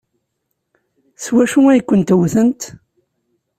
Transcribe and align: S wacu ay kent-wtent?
S 1.23 1.25
wacu 1.33 1.59
ay 1.71 1.81
kent-wtent? 1.83 2.61